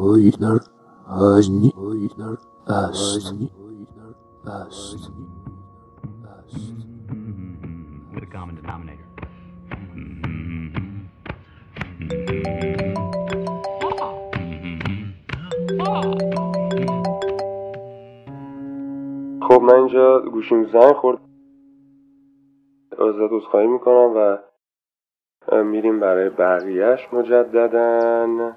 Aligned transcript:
A 0.00 0.02
common 8.32 8.54
denominator. 8.56 9.06
خب 19.42 19.62
من 19.62 19.74
اینجا 19.74 20.20
گوشیم 20.20 20.64
زنگ 20.72 20.92
خورد 20.92 21.18
ازت 22.92 23.32
عذرخواهی 23.32 23.66
می‌کنم 23.66 24.12
و 24.16 24.38
میریم 25.62 26.00
برای 26.00 26.28
بقیهش 26.28 27.08
مجددن 27.12 28.56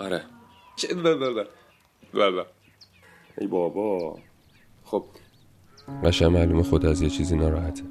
آره 0.00 0.22
چه 0.76 0.88
ای 3.38 3.46
بابا 3.46 4.18
خب 4.84 5.04
قشن 6.04 6.26
معلومه 6.26 6.62
خود 6.62 6.86
از 6.86 7.02
یه 7.02 7.10
چیزی 7.10 7.36
ناراحته 7.36 7.82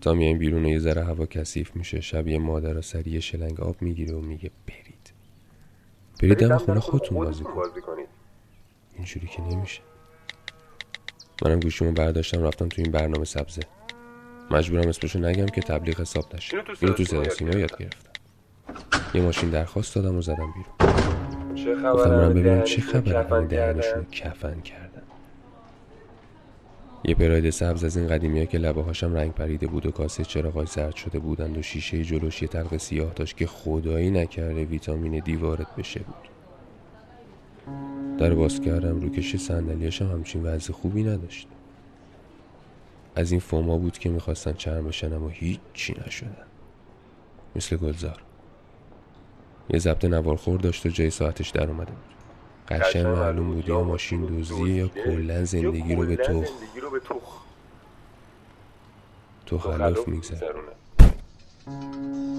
تا 0.00 0.12
میایم 0.12 0.38
بیرون 0.38 0.64
یه 0.64 0.78
ذره 0.78 1.04
هوا 1.04 1.26
کثیف 1.26 1.76
میشه 1.76 2.00
شبیه 2.00 2.38
مادر 2.38 2.78
و 2.78 2.82
سری 2.82 3.10
یه 3.10 3.20
شلنگ 3.20 3.60
آب 3.60 3.82
می‌گیره 3.82 4.14
و 4.14 4.20
میگه 4.20 4.50
برید 4.66 5.12
برید 6.22 6.38
دم 6.38 6.58
خونه 6.58 6.80
خودتون 6.80 7.18
بازی 7.18 7.44
کن 7.44 7.80
کنید 7.86 8.08
اینجوری 8.94 9.26
که 9.26 9.42
نمیشه 9.42 9.80
منم 11.44 11.60
گوشیمو 11.60 11.92
برداشتم 11.92 12.42
رفتم 12.42 12.68
تو 12.68 12.82
این 12.82 12.92
برنامه 12.92 13.24
سبزه 13.24 13.62
مجبورم 14.50 14.88
اسمشو 14.88 15.18
نگم 15.18 15.46
که 15.46 15.60
تبلیغ 15.60 16.00
حساب 16.00 16.34
نشه. 16.34 16.56
اینو 16.80 16.94
تو 16.94 17.04
صدا 17.04 17.28
سیما 17.28 17.50
یاد 17.50 17.78
گرفتم. 17.78 18.10
یه 19.14 19.22
ماشین 19.22 19.50
درخواست 19.50 19.94
دادم 19.94 20.16
و 20.16 20.22
زدم 20.22 20.54
بیرون. 20.54 20.94
گفتم 21.54 21.82
خبر 21.82 22.10
برم 22.10 22.34
ببینم 22.34 22.62
چه 22.62 22.82
همه 22.82 23.46
دهنشون 23.46 24.06
کفن 24.12 24.60
کردن. 24.60 25.02
یه 27.04 27.14
پراید 27.14 27.50
سبز 27.50 27.84
از 27.84 27.96
این 27.96 28.08
قدیمی 28.08 28.38
ها 28.38 28.44
که 28.44 28.58
لبه 28.58 28.82
هاشم 28.82 29.14
رنگ 29.14 29.32
پریده 29.32 29.66
بود 29.66 29.86
و 29.86 29.90
کاسه 29.90 30.24
چراغاش 30.24 30.68
زرد 30.68 30.96
شده 30.96 31.18
بودند 31.18 31.58
و 31.58 31.62
شیشه 31.62 32.04
جلوش 32.04 32.42
یه 32.42 32.48
تلق 32.48 32.76
سیاه 32.76 33.12
داشت 33.12 33.36
که 33.36 33.46
خدایی 33.46 34.10
نکرده 34.10 34.64
ویتامین 34.64 35.22
دی 35.24 35.36
وارد 35.36 35.76
بشه 35.78 36.00
بود. 36.00 36.30
در 38.18 38.34
باز 38.34 38.60
کردم 38.60 39.00
روکش 39.00 39.36
صندلیاشم 39.36 40.06
همچین 40.06 40.42
وضع 40.42 40.72
خوبی 40.72 41.02
نداشت. 41.02 41.48
از 43.14 43.30
این 43.30 43.40
فوما 43.40 43.78
بود 43.78 43.98
که 43.98 44.08
می‌خواستن 44.08 44.52
چرم 44.52 44.84
بشنم 44.84 45.22
و 45.24 45.28
هیچی 45.28 45.94
نشدن 46.06 46.46
مثل 47.56 47.76
گلزار. 47.76 48.22
یه 49.70 49.78
ضبط 49.78 50.04
نوارخور 50.04 50.60
داشت 50.60 50.86
و 50.86 50.88
جای 50.88 51.10
ساعتش 51.10 51.50
در 51.50 51.70
اومده 51.70 51.92
بود. 51.92 52.14
قشنگ 52.68 53.06
معلوم 53.06 53.54
بود. 53.54 53.68
یا 53.68 53.82
ماشین 53.82 54.26
دزدیه 54.26 54.74
یا 54.74 54.88
کلا 54.88 55.44
زندگی 55.44 55.94
رو 55.94 56.06
به 56.06 56.16
رو 56.80 56.98
تخ. 56.98 57.40
تو 59.46 59.58
خلاف 59.58 60.08
می‌گذرونه. 60.08 60.72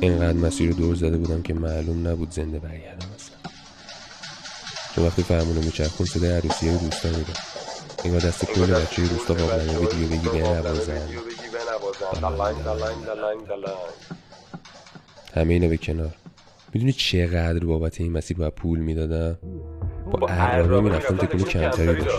اینقدر 0.01 0.37
مسیر 0.37 0.69
رو 0.69 0.75
دور 0.75 0.95
زده 0.95 1.17
بودم 1.17 1.41
که 1.41 1.53
معلوم 1.53 2.07
نبود 2.07 2.31
زنده 2.31 2.59
برگردم 2.59 3.07
اصلا. 3.15 3.37
چون 4.95 5.05
وقتی 5.05 5.23
فرمونو 5.23 5.61
میچرخون 5.61 6.05
صدای 6.05 6.31
عروسی 6.31 6.69
روستا 6.71 7.09
میدم 7.09 7.50
انگار 8.05 8.21
دست 8.21 8.45
کل 8.45 8.65
بچه 8.65 9.01
روستا 9.01 9.33
به 9.33 9.41
نوازن 9.41 9.77
ویدیو 9.77 10.07
بگی 10.07 10.41
بنوازن. 10.41 11.07
همه 15.35 15.53
اینو 15.53 15.69
به 15.69 15.77
کنار 15.77 16.15
می‌دونی 16.73 16.93
چقدر 16.93 17.65
بابت 17.65 18.01
این 18.01 18.11
مسیر 18.11 18.37
باید 18.37 18.53
پول 18.53 18.79
می‌دادم 18.79 19.37
با 20.11 20.27
عربه 20.27 20.81
می‌رفتم 20.81 21.17
تکونی 21.17 21.43
کمتری 21.43 21.95
داشت 21.95 22.17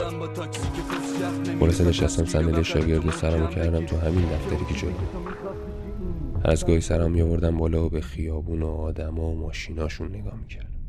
خلاصه 1.60 1.84
نشستم 1.84 2.25
صندلی 2.25 2.65
شاگرد 2.65 3.06
و 3.06 3.10
سرمو 3.10 3.47
کردم 3.47 3.87
تو 3.87 3.97
همین 3.97 4.25
دفتری 4.25 4.65
که 4.69 4.75
جلو 4.75 4.92
از 6.44 6.66
گاهی 6.66 6.81
سرم 6.81 7.10
میآوردم 7.10 7.59
بالا 7.59 7.87
و 7.87 7.88
به 7.88 8.00
خیابون 8.00 8.62
و 8.62 8.69
آدما 8.69 9.22
و 9.22 9.38
ماشیناشون 9.41 10.09
نگاه 10.09 10.34
می‌کردم 10.34 10.81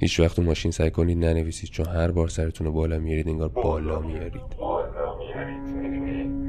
هیچ 0.00 0.20
وقت 0.20 0.36
تو 0.36 0.42
ماشین 0.42 0.70
سعی 0.70 0.90
کنید 0.90 1.18
ننویسید 1.18 1.70
چون 1.70 1.86
هر 1.86 2.10
بار 2.10 2.28
سرتون 2.28 2.66
رو 2.66 2.72
بالا 2.72 2.98
میارید 2.98 3.28
انگار 3.28 3.48
بالا 3.48 4.00
میارید. 4.00 4.42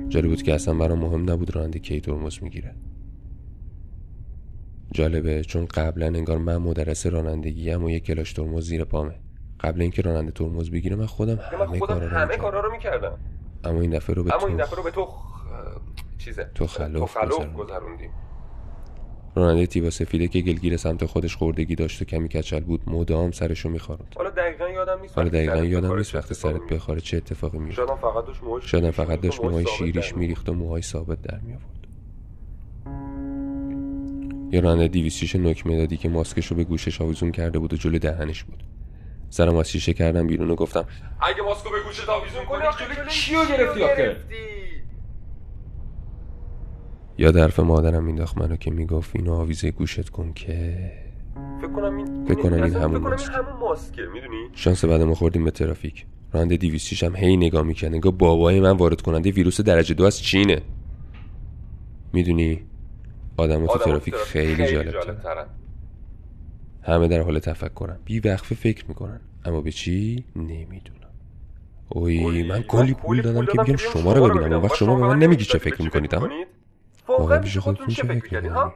جالب 0.09 0.27
بود 0.27 0.41
که 0.41 0.53
اصلا 0.53 0.73
برام 0.73 0.99
مهم 0.99 1.29
نبود 1.29 1.55
راننده 1.55 1.79
کی 1.79 2.01
ترمز 2.01 2.43
می‌گیره 2.43 2.75
جالبه 4.91 5.41
چون 5.41 5.65
قبلا 5.65 6.05
انگار 6.05 6.37
من 6.37 6.57
مدرس 6.57 7.05
رانندگی 7.05 7.73
و 7.73 7.89
یک 7.89 8.03
کلاش 8.03 8.33
ترمز 8.33 8.67
زیر 8.67 8.83
پامه. 8.83 9.15
قبل 9.59 9.81
اینکه 9.81 10.01
راننده 10.01 10.31
ترمز 10.31 10.71
بگیره 10.71 10.95
من 10.95 11.05
خودم 11.05 11.39
همه 11.51 11.79
کارا 11.79 11.97
رو 11.97 12.07
همه. 12.07 12.37
کارا 12.37 12.59
رو 12.59 12.71
می‌کردم. 12.71 13.17
اما 13.63 13.81
این 13.81 13.91
دفعه 13.91 14.15
رو 14.15 14.23
به 14.23 14.35
اما 14.35 14.47
این 14.47 14.57
تو 14.57 14.63
دفعه 14.63 14.77
رو 14.77 14.83
به 14.83 14.91
تو 14.91 15.07
چیزه 16.17 16.49
تو 16.55 16.67
خلاف. 16.67 17.17
گذروندیم. 17.53 18.11
راننده 19.39 19.65
تیبا 19.65 19.89
سفیده 19.89 20.27
که 20.27 20.41
گلگیر 20.41 20.77
سمت 20.77 21.05
خودش 21.05 21.35
خوردگی 21.35 21.75
داشت 21.75 22.01
و 22.01 22.05
کمی 22.05 22.29
کچل 22.29 22.59
بود 22.59 22.81
مدام 22.87 23.31
سرشو 23.31 23.69
میخاروند 23.69 24.13
حالا 24.17 24.29
دقیقا 24.29 24.69
یادم 24.69 25.01
نیست 25.01 25.15
حالا 25.15 25.27
وقتی 25.27 25.37
دقیقا 25.37 25.55
سرت 25.55 25.69
یادم 25.69 25.95
نیست 25.97 26.11
چه 26.11 26.17
وقتی 26.17 26.33
اتفاقی 26.33 26.53
سرت 26.53 26.61
میفته. 26.61 26.75
بخوره 26.75 27.01
چه 27.01 27.17
اتفاقی 27.17 27.57
میفته 27.57 27.83
شاید 28.61 28.83
هم 28.83 28.91
فقط 28.91 29.21
داشت 29.21 29.43
موهای 29.43 29.65
شیریش 29.77 30.15
میریخت 30.15 30.49
و 30.49 30.53
موهای 30.53 30.81
ثابت 30.81 31.21
در 31.21 31.39
میآورد. 31.39 31.79
یه 34.51 34.61
راننده 34.61 34.87
دیویسیش 34.87 35.35
نک 35.35 35.67
مدادی 35.67 35.97
که 35.97 36.09
ماسکش 36.09 36.47
رو 36.47 36.57
به 36.57 36.63
گوشش 36.63 37.01
آویزون 37.01 37.31
کرده 37.31 37.59
بود 37.59 37.73
و 37.73 37.77
جلو 37.77 37.99
دهنش 37.99 38.43
بود. 38.43 38.63
سرم 39.29 39.55
از 39.55 39.71
شیشه 39.71 39.93
کردم 39.93 40.27
بیرون 40.27 40.51
و 40.51 40.55
گفتم 40.55 40.85
اگه 41.21 41.41
ماسکو 41.41 41.69
به 41.69 41.83
گوشت 41.85 42.09
آویزون 42.09 42.45
کنی 42.45 42.63
آخه 42.63 42.85
چیو 43.09 43.45
گرفتی 43.45 43.83
آخه؟ 43.83 44.15
یا 47.19 47.31
حرف 47.31 47.59
مادرم 47.59 48.03
مینداخت 48.03 48.37
منو 48.37 48.55
که 48.55 48.71
می‌گفت 48.71 49.15
اینو 49.15 49.33
آویزه 49.33 49.71
گوشت 49.71 50.09
کن 50.09 50.33
که 50.33 50.91
فکر 51.61 51.71
کنم 51.71 51.97
این 51.97 52.25
فکر 52.25 52.41
کنم 52.41 52.63
این 52.63 52.75
همون 52.75 53.01
ماسکه 53.59 54.01
می‌دونی؟ 54.13 54.49
شانس 54.53 54.85
بعد 54.85 55.01
ما 55.01 55.13
خوردیم 55.13 55.45
به 55.45 55.51
ترافیک. 55.51 56.05
راننده 56.33 56.57
دیویسیش 56.57 57.03
هم 57.03 57.15
هی 57.15 57.37
نگاه 57.37 57.63
می‌کنه 57.63 57.89
نگاه 57.89 58.11
بابای 58.11 58.59
من 58.59 58.77
وارد 58.77 59.01
کننده 59.01 59.31
ویروس 59.31 59.61
درجه 59.61 59.93
دو 59.93 60.03
از 60.03 60.21
چینه. 60.21 60.61
می‌دونی؟ 62.13 62.61
آدم 63.37 63.65
تو 63.65 63.77
ترافیک 63.77 64.15
خیلی 64.15 64.67
جالب 64.67 64.95
همه 66.81 67.07
در 67.07 67.21
حال 67.21 67.39
تفکرن. 67.39 67.99
بی 68.05 68.19
وقفه 68.19 68.55
فکر 68.55 68.85
می‌کنن. 68.87 69.19
اما 69.45 69.61
به 69.61 69.71
چی؟ 69.71 70.25
نمی‌دونم. 70.35 71.09
اوی 71.89 72.43
من 72.43 72.61
کلی 72.61 72.93
پول 72.93 73.21
دادم 73.21 73.45
که 73.45 73.63
بیام 73.63 73.77
شما 73.77 74.13
رو 74.13 74.29
ببینم. 74.29 74.53
اون 74.53 74.63
وقت 74.63 74.75
شما 74.75 74.95
به 74.95 75.07
من 75.07 75.19
نمیگی 75.19 75.45
چه 75.45 75.57
فکر 75.57 75.81
می‌کنید 75.81 76.15
واقعا 77.17 77.39
پیش 77.39 77.57
خودتون 77.57 77.87
چه 77.87 78.03
فکر 78.03 78.13
می‌کنید 78.13 78.51
ها؟ 78.51 78.73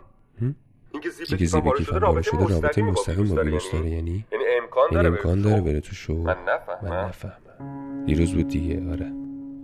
اینکه 0.91 1.09
زیپ 1.09 1.43
زیب 1.43 1.65
وارد 1.65 1.77
کیفم 1.77 1.91
شده 1.91 2.05
وارد 2.05 2.23
شده 2.23 2.47
رابطه 2.47 2.81
مستقیم 2.81 3.35
با 3.35 3.41
ویروس 3.41 3.71
داره 3.71 3.89
یعنی 3.89 3.95
یعنی 3.95 4.25
یعنی 4.31 4.43
امکان 4.61 4.83
یعنی 4.91 5.03
داره 5.03 5.07
امکان 5.07 5.41
بره 5.41 5.49
داره 5.49 5.59
تو 5.59 5.65
بره 5.65 5.79
تو 5.79 5.95
شو. 5.95 6.15
من 6.15 6.35
من 6.83 7.05
نفهمم. 7.05 8.05
دیروز 8.05 8.33
بود 8.33 8.47
دیگه 8.47 8.91
آره. 8.91 9.05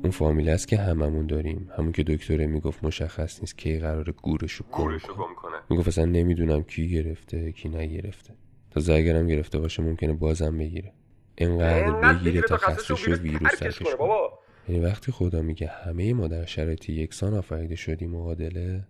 اون 0.03 0.11
فامیل 0.11 0.49
است 0.49 0.67
که 0.67 0.77
هممون 0.77 1.25
داریم. 1.25 1.69
همون 1.77 1.91
که 1.91 2.03
دکتره 2.03 2.45
می‌گفت 2.45 2.83
مشخص 2.83 3.39
نیست 3.39 3.57
کی 3.57 3.79
قرار 3.79 4.11
گورشو 4.11 4.63
گم 4.63 4.97
کنه. 5.35 5.57
می‌گفت 5.69 5.87
اصلا 5.87 6.05
نمی‌دونم 6.05 6.63
کی 6.63 6.89
گرفته 6.89 7.51
کی 7.51 7.69
نگرفته. 7.69 8.33
تازه 8.71 8.93
اگرم 8.93 9.27
گرفته 9.27 9.59
باشه 9.59 9.83
ممکنه 9.83 10.13
بازم 10.13 10.57
بگیره. 10.57 10.93
اینقدر 11.35 12.23
بگیره 12.25 12.41
تا 12.41 12.57
خستشو 12.57 13.11
ویروس 13.11 13.55
ترکش 13.55 13.79
کنه 13.79 14.07
یعنی 14.69 14.81
وقتی 14.81 15.11
خدا 15.11 15.41
میگه 15.41 15.67
همه 15.67 16.13
ما 16.13 16.27
در 16.27 16.45
شرایط 16.45 16.89
یکسان 16.89 17.33
آفریده 17.33 17.75
شدیم 17.75 18.09
معادله 18.09 18.87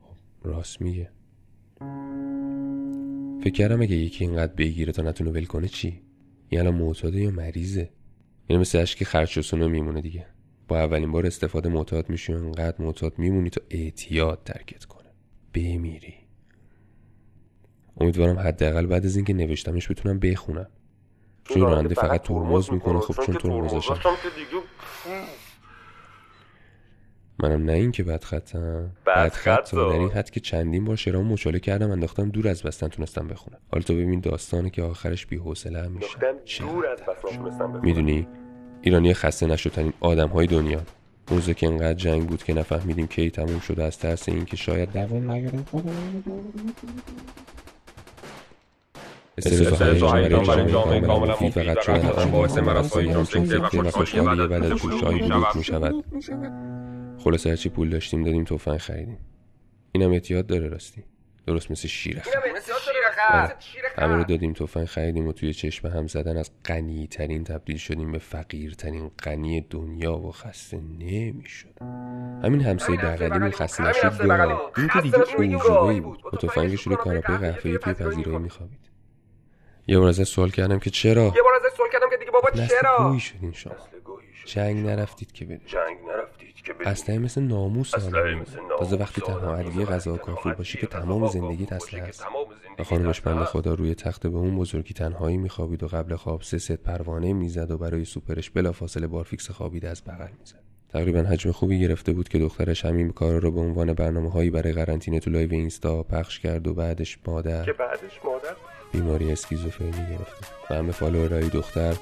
خب 0.00 0.16
راست 0.48 0.82
میگه. 0.82 1.10
فکر 3.40 3.52
کردم 3.54 3.82
اگه 3.82 3.96
یکی 3.96 4.24
اینقدر 4.24 4.52
بگیره 4.52 4.92
تا 4.92 5.02
نتونه 5.02 5.30
ول 5.30 5.44
کنه 5.44 5.68
چی؟ 5.68 6.02
این 6.48 6.60
الان 6.60 6.74
معتاده 6.74 7.20
یا 7.20 7.30
مریضه؟ 7.30 7.90
یعنی 8.48 8.60
مثل 8.60 8.78
اشک 8.78 9.04
خرچوسونو 9.04 9.68
میمونه 9.68 10.00
دیگه. 10.00 10.26
با 10.68 10.78
اولین 10.78 11.12
بار 11.12 11.26
استفاده 11.26 11.68
معتاد 11.68 12.10
میشی 12.10 12.32
و 12.32 12.36
انقدر 12.36 12.82
معتاد 12.82 13.18
میمونی 13.18 13.50
تا 13.50 13.60
اعتیاد 13.70 14.40
ترکت 14.44 14.84
کنه. 14.84 15.08
بمیری. 15.54 16.14
امیدوارم 18.00 18.38
حداقل 18.38 18.86
بعد 18.86 19.06
از 19.06 19.16
اینکه 19.16 19.32
نوشتمش 19.32 19.90
بتونم 19.90 20.18
بخونم. 20.18 20.68
چون 21.44 21.62
راننده 21.62 21.94
فقط 21.94 22.22
ترمز 22.22 22.72
می‌کنه 22.72 23.00
خب 23.00 23.24
چون 23.24 23.34
دیگه 23.34 24.62
منم 27.38 27.64
نه 27.64 27.72
این 27.72 27.92
که 27.92 28.04
بد 28.04 28.24
خطم. 28.24 28.90
بد 29.06 29.32
خط. 29.32 29.74
در 29.74 29.78
این 29.78 30.10
حد 30.10 30.30
که 30.30 30.40
چندین 30.40 30.84
بار 30.84 30.96
شرام 30.96 31.26
مچاله 31.26 31.58
کردم 31.58 31.90
انداختم 31.90 32.28
دور 32.28 32.48
از 32.48 32.62
بستن 32.62 32.88
تونستم 32.88 33.28
بخونم. 33.28 33.58
حالا 33.72 33.82
تو 33.82 33.94
ببین 33.94 34.20
داستانه 34.20 34.70
که 34.70 34.82
آخرش 34.82 35.26
بی 35.26 35.36
حوصله 35.36 35.82
هم 35.82 35.92
میشه. 35.92 36.18
دور 36.58 36.86
از 36.86 36.98
بخونم. 37.08 37.80
می‌دونی؟ 37.82 38.28
ایرانی 38.82 39.14
خسته 39.14 39.46
نشدنین 39.46 39.92
آدم 40.00 40.28
های 40.28 40.46
دنیا 40.46 40.80
موضوع 41.30 41.54
که 41.54 41.66
انقدر 41.66 41.94
جنگ 41.94 42.28
بود 42.28 42.42
که 42.42 42.54
نفهمیدیم 42.54 43.06
کی 43.06 43.30
تموم 43.30 43.60
شده 43.60 43.84
از 43.84 43.98
ترس 43.98 44.28
اینکه 44.28 44.56
شاید 44.56 44.92
دوام 44.92 45.30
نیاره 45.30 45.64
استرس 49.38 50.02
و 50.02 50.14
هیجان 50.14 50.44
برای 50.44 50.72
جامعه 50.72 51.00
کاملا 51.00 51.32
مفید 51.32 51.52
فقط 51.52 51.82
شدن 51.82 52.08
آن 52.08 52.30
باعث 52.30 52.58
مرض 52.58 52.92
های 52.92 53.24
سکته 53.24 53.58
و 53.58 53.90
خوشحالی 53.90 54.46
بعد 54.46 54.64
از 54.64 54.82
بلوک 54.82 55.56
می 55.56 55.64
شود 55.64 56.04
خلاصه 57.18 57.50
هرچی 57.50 57.68
پول 57.68 57.90
داشتیم 57.90 58.24
دادیم 58.24 58.44
توفنگ 58.44 58.78
خریدیم. 58.78 59.18
اینم 59.92 60.10
اعتیاد 60.10 60.46
داره 60.46 60.68
راستی. 60.68 61.04
درست 61.46 61.70
مثل 61.70 61.88
شیر 61.88 62.22
همه 63.98 64.16
رو 64.16 64.24
دادیم 64.24 64.52
توفنگ 64.52 64.84
خریدیم 64.84 65.26
و 65.28 65.32
توی 65.32 65.54
چشم 65.54 65.88
هم 65.88 66.06
زدن 66.06 66.36
از 66.36 66.50
غنی 66.64 67.06
ترین 67.06 67.44
تبدیل 67.44 67.76
شدیم 67.76 68.12
به 68.12 68.18
فقیرترین 68.18 69.10
غنی 69.22 69.60
دنیا 69.60 70.16
و 70.16 70.32
خسته 70.32 70.80
نمی 70.98 71.44
شد 71.46 71.78
همین 72.44 72.60
همسایه 72.60 72.98
بغلیمون 72.98 73.50
خسته 73.50 73.88
نشد 73.88 74.06
گفت 74.06 74.20
این 74.78 74.88
که 74.88 75.00
دیگه 75.00 75.56
اوجوبهی 75.56 76.00
بود. 76.00 76.22
با 76.22 76.30
تفنگش 76.30 76.82
روی 76.82 76.96
کاناپه 76.96 77.36
قهوه‌ای 77.36 77.78
توی 77.78 77.94
پذیرایی 77.94 78.38
میخوابید. 78.38 78.93
یه 79.86 79.98
بار 79.98 80.08
ازش 80.08 80.28
سوال 80.28 80.50
کردم 80.50 80.78
که 80.78 80.90
چرا؟ 80.90 81.22
یه 81.22 81.30
بار 81.30 81.54
ازش 81.64 81.76
سوال 81.76 81.88
کردم 81.92 82.10
که 82.10 82.16
دیگه 82.16 82.30
بابا 82.30 82.50
چرا؟ 82.50 83.08
گویی 83.08 83.20
شدین 83.20 83.52
شما. 83.52 83.74
جنگ 84.44 84.86
نرفتید 84.86 85.32
که 85.32 85.44
بدون 85.44 85.60
جنگ 85.66 85.96
نرفتید 86.08 86.54
که 86.54 86.72
بدون 86.72 86.86
اسلحه 86.86 87.18
مثل 87.18 87.42
ناموس 87.42 87.90
تازه 88.78 88.96
وقتی 88.96 89.20
تنها. 89.20 89.56
ادویه 89.56 89.86
غذا 89.86 90.16
کافور 90.16 90.54
باشی 90.54 90.78
که 90.78 90.86
تمام 90.86 91.26
زندگیت 91.26 91.72
اسلحه 91.72 92.02
است. 92.02 92.24
زندگیت 92.78 92.92
و 92.92 93.08
اسلحه 93.08 93.34
بنده. 93.34 93.44
خدا 93.44 93.74
روی 93.74 93.94
تخت 93.94 94.26
به 94.26 94.38
اون 94.38 94.56
بزرگی 94.56 94.94
تنهایی 94.94 95.36
میخوابید 95.36 95.82
و 95.82 95.86
قبل 95.86 96.16
خواب 96.16 96.42
سه 96.42 96.58
ست 96.58 96.72
پروانه 96.72 97.32
می‌زد 97.32 97.70
و 97.70 97.78
برای 97.78 98.04
سوپرش 98.04 98.50
بلافاصله 98.50 99.06
بارفیکس 99.06 99.50
خوابیده 99.50 99.88
از 99.88 100.02
بغل 100.04 100.28
می‌زد. 100.40 100.60
تقریبا 100.88 101.18
حجم 101.18 101.52
خوبی 101.52 101.80
گرفته 101.80 102.12
بود 102.12 102.28
که 102.28 102.38
دخترش 102.38 102.84
همین 102.84 103.10
کارا 103.10 103.38
رو 103.38 103.50
به 103.50 103.60
عنوان 103.60 103.92
برنامه 103.92 104.30
هایی 104.30 104.50
برای 104.50 104.72
قرنطینه 104.72 105.20
تو 105.20 105.30
لایو 105.30 105.52
اینستا 105.52 106.02
پخش 106.02 106.40
کرد 106.40 106.66
و 106.66 106.74
بعدش 106.74 107.18
مادر 107.26 107.64
که 107.64 107.72
بعدش 107.72 108.20
مادر 108.24 108.33
بیماری 108.94 109.32
اسکیزوفرنی 109.32 109.90
گرفته 110.10 110.46
و 110.70 110.74
همه 110.74 110.92
فالوورای 110.92 111.48
دختر 111.48 111.94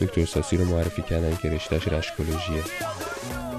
دکتر 0.00 0.24
ساسی 0.24 0.56
رو 0.56 0.64
معرفی 0.64 1.02
کردن 1.02 1.36
که 1.42 1.50
رشتهش 1.50 1.88
رشکولوژیه. 1.88 2.62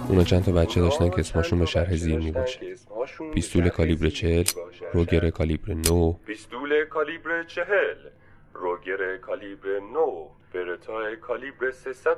اونا 0.09 0.23
چند 0.23 0.43
تا 0.43 0.51
بچه 0.51 0.81
داشتن 0.81 1.09
که 1.09 1.19
اسمشون 1.19 1.59
به 1.59 1.65
شرح 1.65 1.95
زیر 1.95 2.19
می 2.19 2.31
باشه. 2.31 2.59
پیستول 3.33 3.69
کالیبر 3.69 4.09
چهل 4.09 4.45
روگر 4.93 5.29
کالیبر 5.29 5.73
نو. 5.73 6.13
پیستول 6.13 6.85
کالیبر 6.85 7.43
چهل 7.43 7.97
روگر 8.53 9.17
کالیبر 9.17 9.79
نو. 9.93 10.37
برتای 10.53 11.15
کالیبر 11.15 11.71
300 11.71 12.17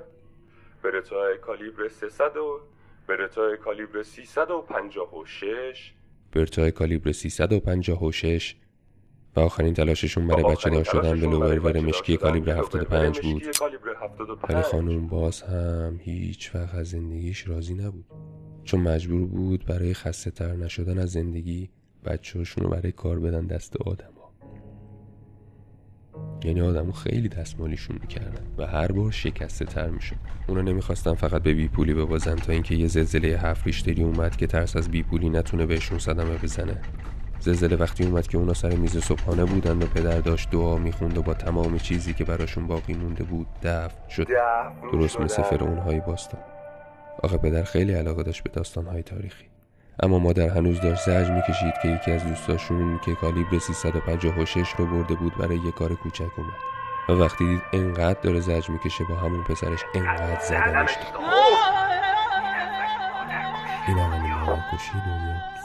برتای 0.83 1.37
کالیبر 1.37 1.87
300 1.87 2.37
و 2.37 2.59
برتای 3.07 3.57
کالیبر 3.57 4.03
356 4.03 5.93
برتای 6.31 6.71
کالیبر 6.71 7.11
356 7.11 8.55
و 9.35 9.39
آخرین 9.39 9.73
تلاششون 9.73 10.27
برای 10.27 10.43
بچه 10.43 10.69
دار 10.69 10.83
شدن 10.83 11.19
به 11.19 11.27
لوورور 11.27 11.79
مشکی 11.79 12.17
کالیبر 12.17 12.57
75 12.57 13.19
بود. 13.19 13.43
ولی 14.49 14.61
خانم 14.61 15.07
باز 15.07 15.41
هم 15.41 15.99
هیچ 15.99 16.55
وقت 16.55 16.75
از 16.75 16.87
زندگیش 16.87 17.47
راضی 17.47 17.73
نبود. 17.73 18.05
چون 18.63 18.79
مجبور 18.81 19.25
بود 19.25 19.65
برای 19.65 19.93
خسته 19.93 20.31
تر 20.31 20.55
نشدن 20.55 20.99
از 20.99 21.11
زندگی 21.11 21.69
بچه 22.05 22.43
رو 22.57 22.69
برای 22.69 22.91
کار 22.91 23.19
بدن 23.19 23.45
دست 23.47 23.77
آدم 23.77 24.13
ها. 24.17 24.33
یعنی 26.43 26.61
آدمو 26.61 26.91
خیلی 26.91 27.29
دستمالیشون 27.29 27.97
می‌کردن 28.01 28.47
و 28.57 28.67
هر 28.67 28.91
بار 28.91 29.11
شکسته 29.11 29.65
تر 29.65 29.89
می‌شد. 29.89 30.15
اونا 30.47 30.61
نمی‌خواستن 30.61 31.13
فقط 31.13 31.43
به 31.43 31.53
بیپولی 31.53 31.93
ببازن 31.93 32.35
تا 32.35 32.53
اینکه 32.53 32.75
یه 32.75 32.87
زلزله 32.87 33.27
هفت 33.27 33.65
ریشتری 33.65 34.03
اومد 34.03 34.37
که 34.37 34.47
ترس 34.47 34.75
از 34.75 34.89
بیپولی 34.89 35.29
نتونه 35.29 35.65
بهشون 35.65 35.99
صدمه 35.99 36.37
بزنه. 36.37 36.81
زلزله 37.41 37.75
وقتی 37.75 38.03
اومد 38.03 38.27
که 38.27 38.37
اونا 38.37 38.53
سر 38.53 38.69
میز 38.69 38.97
صبحانه 38.97 39.45
بودن 39.45 39.77
و 39.77 39.85
پدر 39.85 40.19
داشت 40.19 40.49
دعا 40.49 40.77
می‌خوند 40.77 41.17
و 41.17 41.21
با 41.21 41.33
تمام 41.33 41.77
چیزی 41.77 42.13
که 42.13 42.23
براشون 42.23 42.67
باقی 42.67 42.93
مونده 42.93 43.23
بود 43.23 43.47
دفن 43.63 44.09
شد. 44.09 44.27
درست 44.91 45.21
مثل 45.21 45.41
فرعونهای 45.41 45.99
باستان. 45.99 46.41
آخه 47.23 47.37
پدر 47.37 47.63
خیلی 47.63 47.93
علاقه 47.93 48.23
داشت 48.23 48.43
به 48.43 48.49
داستانهای 48.49 49.03
تاریخی. 49.03 49.45
اما 50.03 50.19
مادر 50.19 50.47
هنوز 50.47 50.81
داشت 50.81 51.05
زرج 51.05 51.29
می‌کشید 51.29 51.73
که 51.81 51.87
یکی 51.87 52.11
از 52.11 52.25
دوستاشون 52.25 52.99
که 53.05 53.15
کالیبر 53.15 53.59
356 53.59 54.69
رو 54.77 54.85
برده 54.85 55.15
بود 55.15 55.37
برای 55.37 55.57
یه 55.65 55.71
کار 55.71 55.95
کوچک 55.95 56.29
اومد. 56.37 56.53
و 57.09 57.23
وقتی 57.23 57.45
دید 57.45 57.61
انقدر 57.73 58.19
داره 58.21 58.39
زرج 58.39 58.69
می‌کشه 58.69 59.03
با 59.03 59.15
همون 59.15 59.43
پسرش 59.43 59.79
انقدر 59.95 60.39
زدنش 60.39 60.95
داد. 60.95 61.23
این 63.87 63.99
اولین 63.99 64.63
کشی 64.73 64.91
دنیا. 64.91 65.58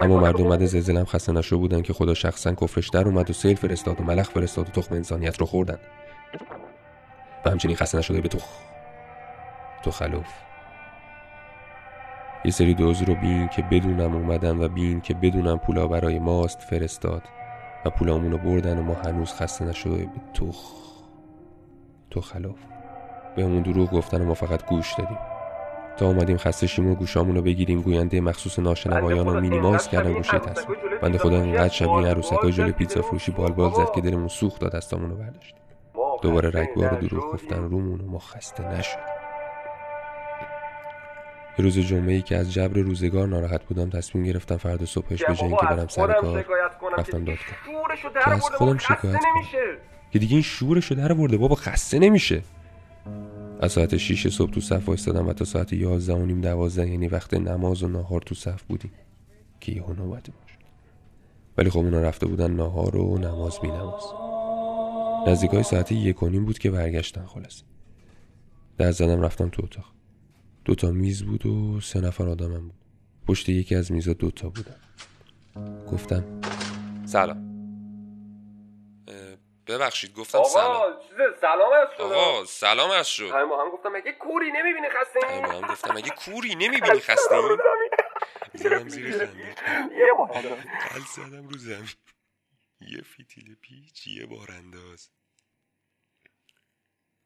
اما 0.00 0.20
مردم 0.20 0.48
بعد 0.48 0.66
زلزله 0.66 0.98
هم 0.98 1.04
خسته 1.04 1.32
نشده 1.32 1.56
بودن 1.56 1.82
که 1.82 1.92
خدا 1.92 2.14
شخصا 2.14 2.52
کفرش 2.52 2.88
در 2.88 3.04
اومد 3.04 3.30
و 3.30 3.32
سیل 3.32 3.56
فرستاد 3.56 4.00
و 4.00 4.04
ملخ 4.04 4.30
فرستاد 4.30 4.68
و 4.68 4.70
تخم 4.80 4.94
انسانیت 4.94 5.40
رو 5.40 5.46
خوردن. 5.46 5.78
و 7.46 7.50
همچنین 7.50 7.76
خسته 7.76 7.98
نشده 7.98 8.20
به 8.20 8.28
تو 8.28 8.38
تو 9.82 9.90
خلوف 9.90 10.26
یه 12.44 12.50
سری 12.50 12.74
دوز 12.74 13.02
رو 13.02 13.14
بین 13.14 13.48
که 13.48 13.62
بدونم 13.62 14.16
اومدن 14.16 14.58
و 14.64 14.68
بین 14.68 15.00
که 15.00 15.14
بدونم 15.14 15.58
پولا 15.58 15.86
برای 15.86 16.18
ماست 16.18 16.60
فرستاد 16.60 17.22
و 17.84 17.90
پولامون 17.90 18.32
رو 18.32 18.38
بردن 18.38 18.78
و 18.78 18.82
ما 18.82 18.94
هنوز 18.94 19.32
خسته 19.32 19.64
نشده 19.64 19.96
به 19.96 20.08
تو 20.34 20.52
تو 22.10 22.20
خلاف. 22.20 22.58
به 23.36 23.44
همون 23.44 23.62
دروغ 23.62 23.90
گفتن 23.90 24.20
و 24.20 24.24
ما 24.24 24.34
فقط 24.34 24.66
گوش 24.66 24.94
دادیم. 24.98 25.18
تا 25.98 26.06
اومدیم 26.06 26.36
خسته 26.36 26.66
شیم 26.66 26.90
و 26.90 26.94
گوشامون 26.94 27.36
رو 27.36 27.42
بگیریم. 27.42 27.82
گوینده 27.82 28.20
مخصوص 28.20 28.58
ناشنوایان 28.58 29.26
رو 29.26 29.40
مینیمایز 29.40 29.88
کردن 29.88 30.12
گوشه 30.12 30.36
هست 30.36 30.66
بنده 31.02 31.18
خدا 31.18 31.42
اینقدر 31.42 31.68
شبیه 31.68 32.06
عروسکای 32.06 32.52
جلوی 32.52 32.72
پیتزا 32.72 33.02
فروشی 33.02 33.32
بال 33.32 33.52
بال 33.52 33.72
زد 33.72 33.92
که 33.94 34.00
دلمون 34.00 34.28
سوخت 34.28 34.60
داد 34.60 34.72
دستامون 34.72 35.10
رو 35.10 35.16
برداشتیم 35.16 35.58
دوباره 36.22 36.50
رگبار 36.60 36.90
رو 36.90 37.08
دروغ 37.08 37.32
گفتن 37.32 37.64
رومون 37.64 38.00
و 38.00 38.10
ما 38.10 38.18
خسته 38.18 38.68
نشد. 38.68 38.98
یه 41.58 41.64
روز 41.64 41.78
جمعه 41.78 42.14
ای 42.14 42.22
که 42.22 42.36
از 42.36 42.52
جبر 42.52 42.80
روزگار 42.80 43.28
ناراحت 43.28 43.64
بودم 43.64 43.90
تصمیم 43.90 44.24
گرفتم 44.24 44.56
فردا 44.56 44.86
صبحش 44.86 45.24
به 45.24 45.34
جای 45.34 45.48
اینکه 45.48 45.66
برم 45.66 45.86
سر 45.86 46.12
کار 46.12 46.44
رفتم 46.98 47.24
داد 47.24 47.36
که 48.24 48.30
از 48.30 48.40
خودم 48.40 48.78
شکایت 48.78 49.00
کنم. 49.02 49.42
که 50.10 50.18
دیگه 50.18 50.32
این 50.32 50.42
شورشو 50.42 50.94
در 50.94 51.12
برده 51.12 51.36
بابا 51.36 51.54
خسته 51.54 51.98
نمیشه. 51.98 52.42
از 53.60 53.72
ساعت 53.72 53.96
6 53.96 54.28
صبح 54.28 54.50
تو 54.50 54.60
صف 54.60 54.88
وایستادم 54.88 55.26
و 55.26 55.32
تا 55.32 55.44
ساعت 55.44 55.72
11 55.72 56.14
و 56.14 56.26
نیم 56.26 56.40
12 56.40 56.90
یعنی 56.90 57.08
وقت 57.08 57.34
نماز 57.34 57.82
و 57.82 57.88
ناهار 57.88 58.20
تو 58.20 58.34
صف 58.34 58.62
بودیم. 58.62 58.92
که 59.60 59.72
یهو 59.72 59.92
نوبت 59.92 60.28
ما 60.28 60.34
ولی 61.58 61.70
خب 61.70 61.78
اونا 61.78 62.00
رفته 62.00 62.26
بودن 62.26 62.50
ناهار 62.50 62.96
و 62.96 63.18
نماز 63.18 63.60
بی 63.60 63.68
نماز. 63.68 64.02
نزدیکای 65.26 65.62
ساعت 65.62 65.92
یک 65.92 66.22
و 66.22 66.28
نیم 66.28 66.44
بود 66.44 66.58
که 66.58 66.70
برگشتن 66.70 67.26
خلاص 67.26 67.62
در 68.78 68.92
زدم 68.92 69.20
رفتم 69.20 69.48
تو 69.48 69.62
اتاق. 69.64 69.84
دوتا 70.64 70.90
میز 70.90 71.22
بود 71.22 71.46
و 71.46 71.80
سه 71.80 72.00
نفر 72.00 72.28
آدمم 72.28 72.60
بود. 72.60 72.78
پشت 73.26 73.48
یکی 73.48 73.74
از 73.74 73.92
میزا 73.92 74.12
دوتا 74.12 74.48
بودن. 74.48 74.76
گفتم 75.92 76.24
سلام. 77.04 77.47
ببخشید 79.68 80.14
گفتم 80.14 80.42
سلام. 80.42 80.66
آقا 80.66 81.00
چیز 81.00 81.16
سلام 81.40 81.72
از 81.72 81.88
شما 81.96 82.06
آقا 82.06 82.44
سلام 82.44 82.90
از 82.90 83.08
شد 83.08 83.30
همه 83.30 83.56
هم 83.56 83.70
گفتم 83.70 83.88
مگه 83.88 84.12
کوری 84.12 84.52
نمی‌بینی؟ 84.52 84.88
خسته 84.88 85.20
همه 85.26 85.40
با 85.40 85.52
هم 85.52 85.72
گفتم 85.72 85.96
اگه 85.96 86.10
کوری 86.10 86.54
نمی‌بینی؟ 86.54 87.00
خسته 87.00 87.34
ای 87.34 87.56
زدم 88.54 88.88
زیر 88.88 89.18
خنده. 89.18 89.54
کل 90.88 91.00
زدم 91.00 91.48
رو 91.48 91.58
زمین. 91.58 91.88
یه 92.80 93.02
فیتیل 93.02 93.56
پیچ 93.60 94.06
یه 94.06 94.26
بار 94.26 94.50
انداز. 94.50 95.08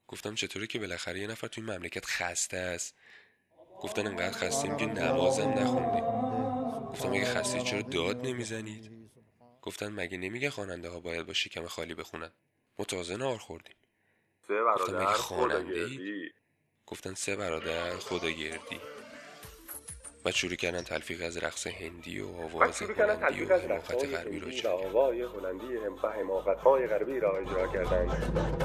گفتم 0.09 0.35
چطوره 0.35 0.67
که 0.67 0.79
بالاخره 0.79 1.21
یه 1.21 1.27
نفر 1.27 1.47
توی 1.47 1.65
مملکت 1.65 2.07
خسته 2.07 2.57
است؟ 2.57 2.97
گفتن 3.81 4.07
انقدر 4.07 4.39
خستیم 4.39 4.77
که 4.77 4.87
نمازم 4.87 5.51
نخوندیم. 5.51 6.05
گفتم 6.91 7.11
اگه 7.11 7.25
خسته 7.25 7.61
چرا 7.61 7.83
داد 7.83 8.27
نمی‌زنید؟ 8.27 9.02
گفتن 9.63 9.93
مگه 9.93 10.19
نمیگه 10.19 10.51
خواننده 10.51 10.89
ها 10.89 11.01
باید 11.01 11.27
با 11.27 11.33
شکم 11.33 11.67
خالی 11.67 11.95
بخونن؟ 11.95 12.31
ما 12.79 12.85
تازه 12.85 13.17
نهار 13.17 13.39
خوردیم. 13.39 13.77
سه 14.49 14.63
برادر 14.63 15.13
خواننده. 15.13 15.89
گفتن 16.87 17.15
سه 17.15 17.37
برادر 17.37 17.97
خداگردی 17.97 18.81
بعد 20.25 20.35
شروع 20.35 20.55
کردن 20.55 20.83
تلفیق 20.83 21.23
از 21.23 21.37
رقص 21.37 21.67
هندی 21.67 22.21
و 22.21 22.29
آواز 22.29 22.83
هلندی 22.83 23.45
و 23.45 23.57
حماقت 23.57 24.05
غربی 24.05 24.41
و 24.41 24.47
اجرا 24.47 24.87
کردن. 24.87 25.19
هلندی 25.23 25.77
و 25.77 26.87
غربی 26.87 27.21
را 27.21 27.39
اجرا 27.39 27.67
کردند. 27.73 28.63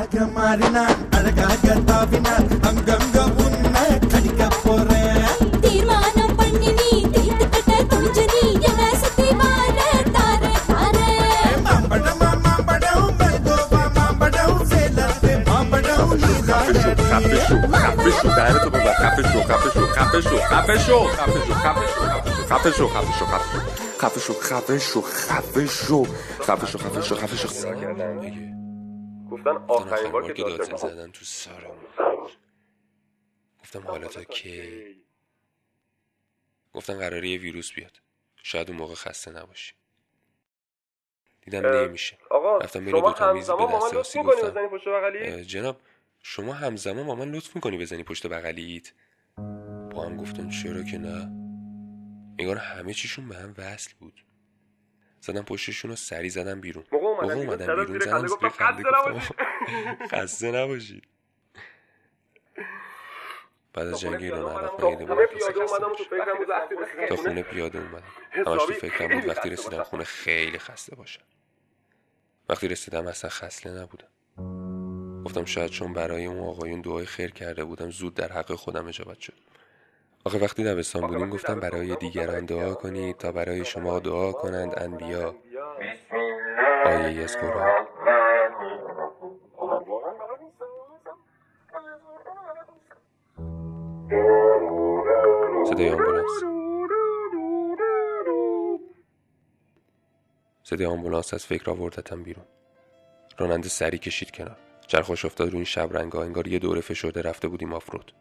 அழக 0.00 0.24
மாறினான் 0.36 1.00
அழகாக 1.16 1.74
தாவினான் 1.88 2.46
அங்கங்க 2.68 3.18
உன்னை 3.44 3.82
கடிக்க 4.12 4.42
போறேன் 4.62 5.26
தீர்மானம் 5.64 6.34
பண்ணி 6.38 6.70
நீ 6.78 6.88
தேய்த்து 7.14 7.46
கட்ட 7.54 7.74
துணிஞ்சு 7.90 8.24
நீ 8.32 8.40
என்ன 8.70 8.86
சுத்தி 9.02 9.26
வார 9.40 9.76
தார 10.16 10.42
தார 10.70 10.96
மாம்படம் 11.66 12.22
மாம்படம் 12.46 13.10
மல்கோவா 13.20 13.82
மாம்படம் 13.98 14.62
சேலத்து 14.72 15.34
மாம்படம் 15.50 16.14
நீ 16.22 16.32
Café 17.12 18.10
show, 18.16 18.30
galera 18.30 18.58
do 18.64 18.70
mundo, 18.72 18.92
café 19.02 19.22
show, 19.30 19.42
café 19.50 19.68
show, 19.74 19.86
café 19.96 20.20
show, 20.22 20.40
café 20.52 20.76
show, 20.86 21.02
café 21.16 21.76
show, 21.88 22.08
café 22.50 22.70
show, 22.72 22.88
café 22.90 23.10
show, 23.10 23.28
café 23.98 24.20
show, 24.20 24.20
café 24.20 24.20
show, 24.20 24.36
café 24.40 24.70
show, 24.80 24.80
café 24.80 24.80
show, 24.80 25.04
café 25.30 25.56
show, 25.60 25.60
café 25.60 25.66
show, 25.78 26.04
café 26.46 27.02
show, 27.02 27.16
café 27.18 27.36
show, 27.36 27.50
café 27.50 27.76
show. 28.36 28.59
گفتن 29.30 29.50
آخرین 29.50 30.12
بار 30.12 30.32
که 30.32 30.42
داد 30.42 30.58
داشتم 30.58 30.76
زدن 30.76 31.10
تو 31.10 31.24
سرم 31.24 31.76
گفتم 33.60 33.82
حالا 33.82 34.08
تا 34.08 34.24
کی؟ 34.24 34.96
گفتن 36.72 36.98
قراره 36.98 37.28
یه 37.28 37.38
ویروس 37.38 37.72
بیاد. 37.72 38.00
شاید 38.42 38.68
اون 38.70 38.78
موقع 38.78 38.94
خسته 38.94 39.30
نباشی. 39.30 39.74
دیدم 41.40 41.66
نمیشه. 41.66 42.18
آقا 42.30 42.58
رفتم 42.58 42.84
بین 42.84 42.90
شما 42.90 43.00
دو 43.00 43.12
تا 43.12 43.32
میز 43.32 43.50
به 43.50 43.52
همزمان 43.52 43.72
با 43.72 43.76
دست 43.76 43.94
من 43.94 43.98
لطف 43.98 44.08
آسی 44.08 44.18
می‌کنی 44.18 44.42
گفتم. 44.42 45.42
جناب 45.42 45.80
شما 46.22 46.52
همزمان 46.52 47.06
با 47.06 47.14
من 47.14 47.30
لطف 47.32 47.56
می‌کنی 47.56 47.78
بزنی 47.78 48.02
پشت 48.02 48.26
بغلیت؟ 48.26 48.92
با 49.90 50.04
هم 50.04 50.16
گفتم 50.16 50.48
چرا 50.48 50.82
که 50.82 50.98
نه. 50.98 51.30
انگار 52.38 52.56
همه 52.56 52.94
چیشون 52.94 53.28
به 53.28 53.36
هم 53.36 53.54
وصل 53.58 53.92
بود. 54.00 54.24
زدم 55.20 55.42
پشتشون 55.42 55.90
رو 55.90 55.96
سری 55.96 56.30
زدم 56.30 56.60
بیرون. 56.60 56.84
اومدن 57.24 57.44
موقع 57.46 57.56
بیرون، 57.56 57.86
بیرون 57.86 57.86
زیر 57.86 58.00
زدم 58.00 58.12
خنده 58.12 58.28
زیر 58.28 58.36
گفتم 58.36 58.48
خنده 58.48 58.82
خسته 58.82 59.12
گفتم 59.12 59.36
خسته 60.12 60.52
نباشید 60.52 61.04
بعد 63.74 63.86
از 63.86 64.00
جنگ 64.00 64.22
ایران 64.22 64.56
عراق 64.56 64.76
تا 64.80 64.90
مگه 64.90 65.06
خونه 65.06 65.26
دو 65.26 65.26
پیاده 65.26 65.60
اومدم 65.62 65.94
تو 65.94 66.04
فکرم 66.04 66.38
بود 66.38 66.48
وقتی 66.48 66.76
تا 66.76 66.82
رسیدم 66.82 67.16
خونه 67.16 67.42
پیاده 67.42 67.78
اومدم. 67.78 68.02
همش 68.46 68.66
تو 68.66 68.72
فکرم 68.72 69.20
بود 69.20 69.28
وقتی 69.28 69.50
رسیدم 69.50 69.82
خونه 69.82 70.04
خیلی 70.04 70.58
خسته 70.58 70.96
باشم. 70.96 71.22
وقتی 72.48 72.68
رسیدم 72.68 73.06
اصلا 73.06 73.30
خسته 73.30 73.70
نبودم. 73.70 74.08
گفتم 75.24 75.44
شاید 75.44 75.70
چون 75.70 75.92
برای 75.92 76.26
اون 76.26 76.38
آقایون 76.38 76.80
دعای 76.80 77.06
خیر 77.06 77.30
کرده 77.30 77.64
بودم 77.64 77.90
زود 77.90 78.14
در 78.14 78.32
حق 78.32 78.54
خودم 78.54 78.88
اجابت 78.88 79.20
شد. 79.20 79.34
آخه 80.24 80.38
وقتی 80.38 80.64
دبستان 80.64 81.06
بودیم 81.06 81.30
گفتم 81.30 81.60
برای 81.60 81.96
دیگران 81.96 82.44
دعا 82.46 82.74
کنید 82.74 83.16
تا 83.18 83.32
برای 83.32 83.64
شما 83.64 84.00
دعا 84.00 84.32
کنند 84.32 84.74
انبیا. 84.78 85.34
آیه 86.86 87.22
از 87.22 87.36
قرآن 87.36 87.86
صدای 95.70 95.90
آمبولانس 95.90 96.30
صدای 100.62 100.86
آمبولانس 100.86 101.34
از 101.34 101.46
فکر 101.46 101.70
آوردتم 101.70 102.22
بیرون. 102.22 102.44
راننده 103.38 103.68
سری 103.68 103.98
کشید 103.98 104.30
کنار. 104.30 104.56
چرخش 104.86 105.24
افتاد 105.24 105.48
روی 105.48 105.56
این 105.56 105.64
شبرنگا 105.64 106.22
انگار 106.22 106.48
یه 106.48 106.58
دوره 106.58 106.80
فشرده 106.80 107.22
رفته 107.22 107.48
بودیم 107.48 107.72
آفرود. 107.72 108.14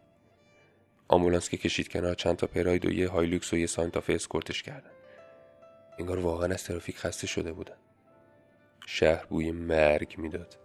آمبولانس 1.08 1.50
که 1.50 1.58
کشید 1.58 1.88
کنار 1.88 2.16
چند 2.16 2.36
تا 2.36 2.48
پراید 2.48 2.86
و 2.86 2.92
یه 2.92 3.10
هایلوکس 3.10 3.54
و 3.54 3.58
یه 3.58 3.68
سانتافه 3.68 4.14
اسکورتش 4.14 4.64
کردن. 4.64 4.92
انگار 6.00 6.20
واقعا 6.20 6.54
از 6.54 6.64
ترافیک 6.64 6.98
خسته 6.98 7.28
شده 7.28 7.54
بودن. 7.54 7.78
شهر 8.92 9.26
بوی 9.30 9.52
مرگ 9.52 10.16
می‌داد. 10.18 10.58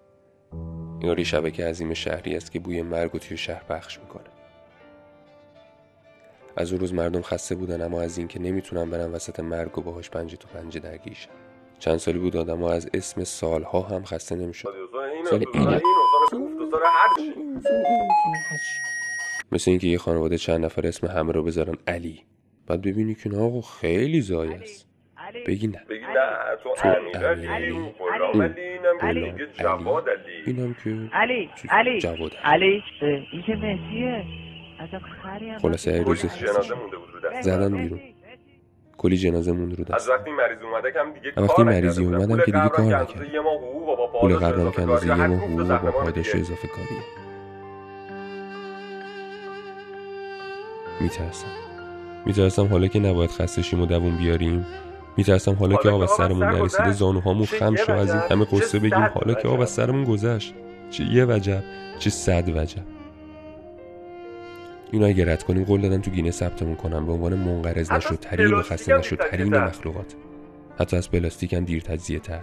یه 1.03 1.25
شبکه 1.25 1.67
عظیم 1.67 1.95
شهری 1.95 2.37
است 2.37 2.53
که 2.53 2.59
بوی 2.61 2.83
مرگ 2.83 3.15
و 3.15 3.19
توی 3.19 3.37
شهر 3.37 3.65
پخش 3.65 3.99
می‌کنه. 3.99 4.25
از 6.57 6.73
اون 6.73 6.81
روز 6.81 6.95
مردم 6.95 7.23
خسته 7.23 7.55
بودن 7.55 7.83
اما 7.83 8.03
از 8.03 8.19
اینکه 8.19 8.39
نمی‌تونن 8.39 8.91
برن 8.91 9.13
وسط 9.13 9.41
مرگ 9.41 9.79
و 9.79 9.81
باهاش 9.81 10.11
پنجه 10.11 10.37
تو 10.37 10.49
پنجه 10.49 10.81
درگیرشن 10.81 11.31
چند 11.79 11.97
سالی 11.97 12.19
بود 12.19 12.37
آدم 12.37 12.63
از 12.63 12.89
اسم 12.95 13.25
سالها 13.25 13.81
هم 13.81 14.05
خسته 14.05 14.35
نمی‌شد. 14.35 14.75
سال 15.31 15.45
مثل 19.53 19.71
اینکه 19.71 19.87
یه 19.87 19.99
خانواده 19.99 20.39
چند 20.39 20.65
نفر 20.65 20.87
اسم 20.87 21.07
همه 21.07 21.33
رو 21.33 21.43
بذارن 21.43 21.77
علی. 21.87 22.25
بعد 22.67 22.83
ببینی 22.83 23.15
که 23.15 23.29
نه 23.29 23.39
آقا 23.39 23.61
خیلی 23.61 24.21
زایه 24.21 24.55
است. 24.55 24.94
بله. 25.35 25.45
بگی 25.45 25.67
نه. 25.67 25.83
بگی 25.89 26.01
نه 26.01 26.57
تو 26.63 26.89
علی 26.89 27.13
علی. 27.13 27.47
علی. 29.01 29.33
جواد 29.55 30.09
علی. 30.09 30.43
اینم 30.47 30.75
که 30.85 30.97
علی. 31.13 31.51
علی. 31.69 32.01
جواد 32.01 32.33
علی. 32.45 32.83
این 33.33 33.43
که 33.47 33.57
مهدیه. 33.57 34.25
خلاصه 35.63 36.03
روز 36.03 36.27
زدن 37.41 37.77
بیرون. 37.77 38.01
کلی 38.99 39.17
جنازه 39.17 39.53
مون 39.53 39.71
رو 39.71 39.85
دست. 39.85 39.95
از 39.95 40.09
وقتی 40.09 40.31
مریض 40.31 40.63
اومده 40.63 40.93
کم 40.93 41.13
دیگه 41.13 41.33
وقتی 41.37 41.63
مریضی 41.63 42.05
اومدم 42.05 42.37
که 42.37 42.45
دیگه 42.45 42.69
کار 42.69 42.85
نکرد. 42.85 43.27
پول 44.21 44.37
قبرم 44.37 44.71
که 44.71 44.83
اندازه 44.83 45.07
یه 45.07 45.15
ماه 45.15 45.39
حقوق 45.39 45.83
با 45.83 45.91
پاداش 45.91 46.35
اضافه 46.35 46.69
کاری 46.69 47.01
میترسم. 51.01 51.49
میترسم 52.27 52.67
حالا 52.67 52.87
که 52.87 52.99
نباید 52.99 53.31
خستشیم 53.31 53.81
و 53.81 53.87
دوون 53.87 54.17
بیاریم. 54.17 54.67
میترسم 55.17 55.55
حالا 55.55 55.77
که 55.77 55.89
آب 55.91 56.01
از 56.01 56.11
سرمون 56.11 56.45
نرسیده 56.45 56.93
زانوهامون 56.93 57.47
خم 57.47 57.77
شو 57.77 57.93
از 57.93 58.11
این 58.11 58.23
همه 58.31 58.45
قصه 58.45 58.79
بگیم 58.79 59.11
حالا 59.15 59.35
که 59.35 59.49
آب 59.49 59.61
از 59.61 59.71
سرمون 59.71 60.05
گذشت. 60.05 60.55
چه 60.91 61.05
یه 61.05 61.25
وجب 61.25 61.63
چه 61.99 62.11
صد 62.11 62.49
وجب. 62.49 62.83
اینو 64.93 65.07
اگه 65.07 65.33
رد 65.33 65.43
کنیم 65.43 65.65
قول 65.65 65.81
دادن 65.81 66.01
تو 66.01 66.11
گینه 66.11 66.31
ثبتمون 66.31 66.77
کنم 66.77 67.07
به 67.07 67.13
عنوان 67.13 67.35
منقرض 67.35 67.93
نشد 67.93 68.19
ترین 68.21 68.55
و 68.55 68.63
خسته 68.63 68.99
نشد 68.99 69.17
ترین 69.31 69.51
تر. 69.51 69.67
مخلوقات. 69.67 70.15
حتی 70.81 70.97
از 70.97 71.11
پلاستیک 71.11 71.53
هم 71.55 71.65
دیر 71.65 71.83
تجزیه 71.83 72.19
تر 72.19 72.41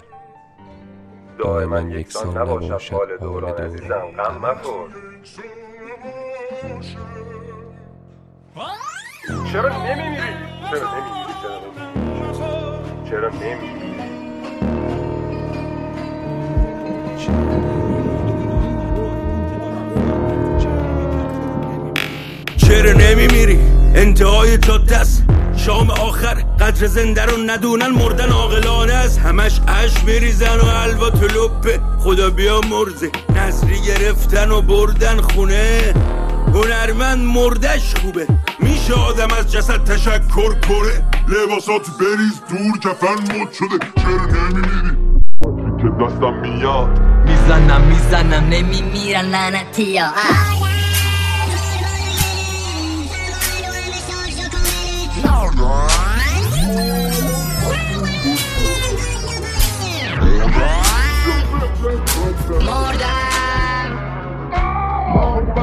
دائما 1.37 1.79
یکسان 1.81 2.37
نباشد 2.37 2.93
حال 2.93 3.17
دوران 3.17 3.51
دوران. 3.51 3.61
عزیزم 3.61 4.01
غم 4.17 4.37
مخور. 4.37 4.89
چرا 9.53 9.69
نمیمیری؟ 9.69 10.21
چرا 10.71 10.89
نمیمیری؟ 10.95 11.20
چرا 13.11 13.29
نمیمیری 13.29 14.01
چرا 22.57 22.91
نمیمیری؟ 22.91 23.59
انتهای 23.95 24.57
جاده 24.57 24.97
است 24.97 25.23
شام 25.57 25.91
آخر 25.91 26.33
قدر 26.33 26.87
زنده 26.87 27.25
رو 27.25 27.37
ندونن 27.37 27.87
مردن 27.87 28.29
عاقلانه 28.29 28.93
است. 28.93 29.19
همش 29.19 29.59
اش 29.67 30.03
میریزن 30.03 30.57
و 30.59 30.65
حلوا 30.65 31.09
تو 31.09 31.25
لپه. 31.25 31.79
خدا 31.99 32.29
بیا 32.29 32.61
مرزه. 32.61 33.11
نظری 33.35 33.81
گرفتن 33.81 34.51
و 34.51 34.61
بردن 34.61 35.21
خونه. 35.21 35.93
هنرمند 36.53 37.25
مردش 37.25 37.95
خوبه. 37.95 38.27
میشه 38.59 38.93
آدم 38.93 39.27
از 39.39 39.51
جسد 39.51 39.83
تشکر 39.83 40.53
کنه؟ 40.67 41.10
Левосот 41.31 41.87
берез 41.97 42.41
дурка 42.49 42.93
фанмучуде 42.93 43.79
чер 44.01 44.21
немимири 44.33 44.97
که 45.81 45.87
دستم 45.99 46.33
میاد 46.41 46.99
میزنم 47.25 47.81
میزنم 47.81 48.43
نمیمیرم 48.49 49.25
لعنتی 49.25 49.97
ها 49.97 50.11
مردم 62.61 63.91
مردم 65.15 65.60